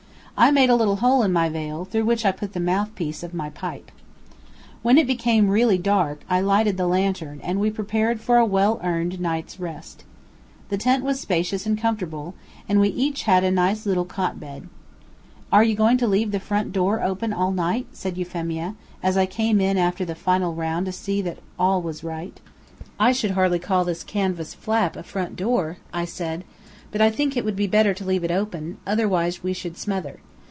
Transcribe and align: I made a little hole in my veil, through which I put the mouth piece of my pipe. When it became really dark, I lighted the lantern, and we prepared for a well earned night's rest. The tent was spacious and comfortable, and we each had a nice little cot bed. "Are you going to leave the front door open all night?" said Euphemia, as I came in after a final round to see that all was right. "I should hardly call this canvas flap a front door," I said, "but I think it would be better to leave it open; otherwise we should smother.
I 0.37 0.49
made 0.49 0.71
a 0.71 0.75
little 0.75 0.95
hole 0.95 1.21
in 1.21 1.31
my 1.31 1.49
veil, 1.49 1.85
through 1.85 2.05
which 2.05 2.25
I 2.25 2.31
put 2.31 2.53
the 2.53 2.59
mouth 2.59 2.95
piece 2.95 3.21
of 3.21 3.31
my 3.31 3.51
pipe. 3.51 3.91
When 4.81 4.97
it 4.97 5.05
became 5.05 5.49
really 5.51 5.77
dark, 5.77 6.21
I 6.27 6.41
lighted 6.41 6.77
the 6.77 6.87
lantern, 6.87 7.39
and 7.43 7.59
we 7.59 7.69
prepared 7.69 8.19
for 8.19 8.37
a 8.39 8.45
well 8.45 8.79
earned 8.83 9.19
night's 9.19 9.59
rest. 9.59 10.03
The 10.69 10.79
tent 10.79 11.03
was 11.03 11.19
spacious 11.19 11.67
and 11.67 11.77
comfortable, 11.79 12.33
and 12.67 12.79
we 12.79 12.89
each 12.89 13.23
had 13.23 13.43
a 13.43 13.51
nice 13.51 13.85
little 13.85 14.03
cot 14.05 14.39
bed. 14.39 14.67
"Are 15.51 15.63
you 15.63 15.75
going 15.75 15.97
to 15.99 16.07
leave 16.07 16.31
the 16.31 16.39
front 16.39 16.71
door 16.73 17.03
open 17.03 17.33
all 17.33 17.51
night?" 17.51 17.85
said 17.93 18.17
Euphemia, 18.17 18.73
as 19.03 19.17
I 19.17 19.27
came 19.27 19.61
in 19.61 19.77
after 19.77 20.03
a 20.05 20.15
final 20.15 20.55
round 20.55 20.87
to 20.87 20.91
see 20.91 21.21
that 21.21 21.37
all 21.59 21.83
was 21.83 22.03
right. 22.03 22.39
"I 22.99 23.11
should 23.11 23.31
hardly 23.31 23.59
call 23.59 23.85
this 23.85 24.03
canvas 24.03 24.55
flap 24.55 24.95
a 24.95 25.03
front 25.03 25.35
door," 25.35 25.77
I 25.93 26.05
said, 26.05 26.43
"but 26.89 26.99
I 26.99 27.11
think 27.11 27.37
it 27.37 27.45
would 27.45 27.55
be 27.55 27.67
better 27.67 27.93
to 27.93 28.03
leave 28.03 28.23
it 28.23 28.31
open; 28.31 28.77
otherwise 28.87 29.43
we 29.43 29.53
should 29.53 29.77
smother. 29.77 30.19